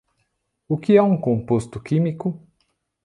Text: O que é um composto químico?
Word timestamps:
O 0.67 0.79
que 0.79 0.97
é 0.97 1.01
um 1.03 1.15
composto 1.15 1.79
químico? 1.79 2.41